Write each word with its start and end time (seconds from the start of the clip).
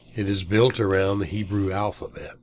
It 0.15 0.27
is 0.27 0.43
built 0.43 0.79
around 0.79 1.19
the 1.19 1.27
Hebrew 1.27 1.71
alphabet. 1.71 2.33